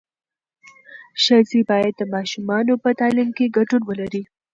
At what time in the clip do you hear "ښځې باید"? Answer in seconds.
1.23-1.93